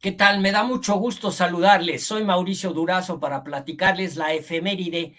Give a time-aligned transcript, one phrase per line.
[0.00, 0.38] ¿Qué tal?
[0.38, 2.04] Me da mucho gusto saludarles.
[2.04, 5.16] Soy Mauricio Durazo para platicarles la efeméride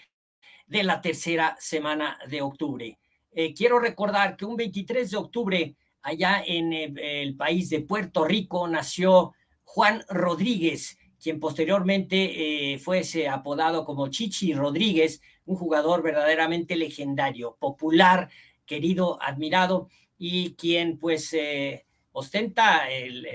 [0.66, 2.98] de la tercera semana de octubre.
[3.30, 8.24] Eh, quiero recordar que un 23 de octubre, allá en eh, el país de Puerto
[8.24, 9.34] Rico, nació
[9.64, 18.30] Juan Rodríguez, quien posteriormente eh, fuese apodado como Chichi Rodríguez, un jugador verdaderamente legendario, popular,
[18.64, 21.34] querido, admirado, y quien pues
[22.12, 22.82] ostenta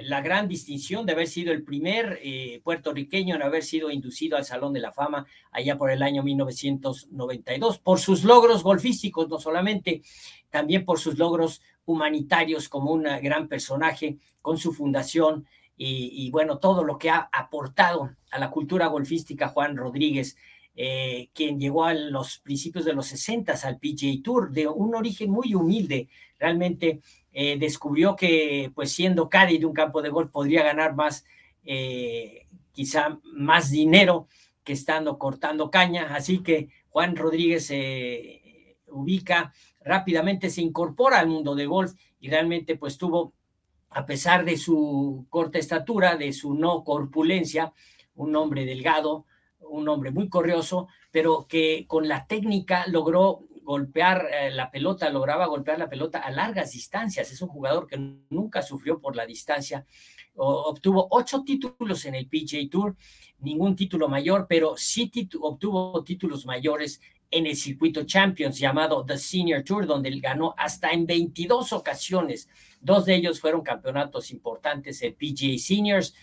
[0.04, 4.46] la gran distinción de haber sido el primer eh, puertorriqueño en haber sido inducido al
[4.46, 10.02] Salón de la Fama allá por el año 1992, por sus logros golfísticos, no solamente,
[10.50, 15.46] también por sus logros humanitarios como un gran personaje con su fundación
[15.78, 20.38] y, bueno, todo lo que ha aportado a la cultura golfística Juan Rodríguez.
[20.78, 25.32] Eh, quien llegó a los principios de los 60 al PGA Tour de un origen
[25.32, 27.00] muy humilde, realmente
[27.38, 31.26] eh, descubrió que pues siendo de un campo de golf podría ganar más,
[31.66, 34.30] eh, quizá más dinero
[34.64, 36.16] que estando cortando caña.
[36.16, 41.92] Así que Juan Rodríguez se ubica rápidamente, se incorpora al mundo de golf
[42.22, 43.34] y realmente pues tuvo,
[43.90, 47.74] a pesar de su corta estatura, de su no corpulencia,
[48.16, 49.26] un hombre delgado,
[49.60, 55.48] un hombre muy corrioso, pero que con la técnica logró golpear eh, la pelota, lograba
[55.48, 57.32] golpear la pelota a largas distancias.
[57.32, 57.98] Es un jugador que
[58.30, 59.86] nunca sufrió por la distancia.
[60.36, 62.96] obtuvo ocho títulos en el PGA Tour,
[63.40, 69.64] ningún título mayor, pero sí obtuvo títulos mayores en el circuito Champions llamado The Senior
[69.64, 72.48] Tour, donde él ganó hasta en 22 ocasiones.
[72.80, 76.14] Dos de ellos fueron campeonatos importantes, el PGA Seniors,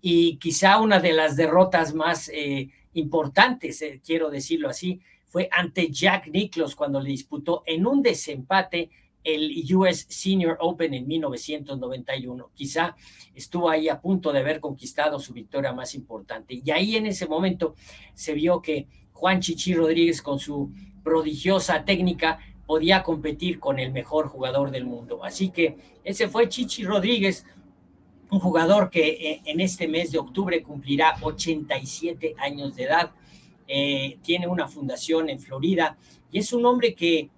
[0.00, 5.90] y quizá una de las derrotas más eh, importantes, eh, quiero decirlo así, fue ante
[5.90, 8.90] Jack Nicklaus cuando le disputó en un desempate
[9.26, 12.50] el US Senior Open en 1991.
[12.54, 12.96] Quizá
[13.34, 16.62] estuvo ahí a punto de haber conquistado su victoria más importante.
[16.64, 17.74] Y ahí en ese momento
[18.14, 20.70] se vio que Juan Chichi Rodríguez con su
[21.02, 25.24] prodigiosa técnica podía competir con el mejor jugador del mundo.
[25.24, 27.44] Así que ese fue Chichi Rodríguez,
[28.30, 33.12] un jugador que eh, en este mes de octubre cumplirá 87 años de edad
[33.68, 35.96] eh, tiene una fundación en Florida
[36.30, 37.30] y es un hombre que,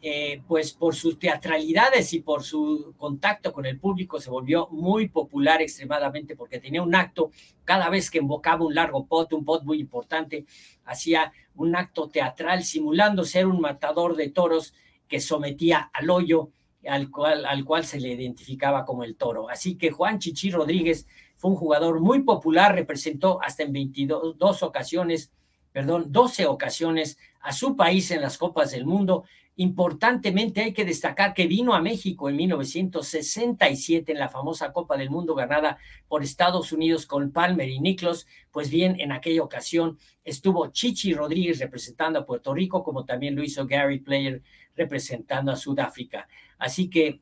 [0.00, 5.08] eh, pues por sus teatralidades y por su contacto con el público, se volvió muy
[5.08, 7.30] popular extremadamente porque tenía un acto,
[7.64, 10.46] cada vez que invocaba un largo pot, un pot muy importante,
[10.84, 14.74] hacía un acto teatral simulando ser un matador de toros
[15.08, 16.50] que sometía al hoyo
[16.88, 19.48] al cual, al cual se le identificaba como el toro.
[19.48, 21.06] Así que Juan Chichi Rodríguez
[21.36, 25.32] fue un jugador muy popular, representó hasta en 22 ocasiones
[25.76, 29.24] perdón, 12 ocasiones a su país en las Copas del Mundo.
[29.56, 35.10] Importantemente hay que destacar que vino a México en 1967 en la famosa Copa del
[35.10, 35.76] Mundo ganada
[36.08, 38.26] por Estados Unidos con Palmer y Niklos.
[38.50, 43.42] Pues bien, en aquella ocasión estuvo Chichi Rodríguez representando a Puerto Rico, como también lo
[43.42, 44.42] hizo Gary Player
[44.76, 46.26] representando a Sudáfrica.
[46.56, 47.20] Así que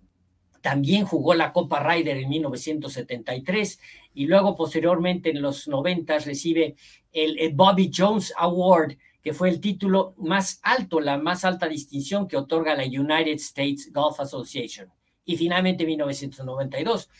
[0.64, 3.78] también jugó la Copa Ryder en 1973
[4.14, 6.76] y luego posteriormente en los 90 recibe
[7.12, 12.38] el, Bobby Jones Award, que fue el título más alto, la más alta distinción que
[12.38, 14.90] otorga la United States Golf Association.
[15.26, 17.10] Y finalmente en 1992,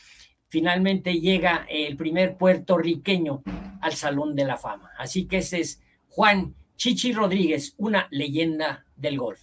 [0.49, 3.43] finalmente llega el primer puertorriqueño
[3.83, 4.93] al Salón de la Fama.
[4.97, 9.43] Así que ese es Juan Chichi Rodríguez, una leyenda del golf.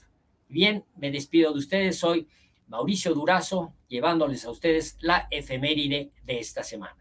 [0.50, 2.00] Bien, me despido de ustedes.
[2.00, 2.28] Soy
[2.72, 7.00] Mauricio Durazo, llevándoles a ustedes la efeméride de esta semana.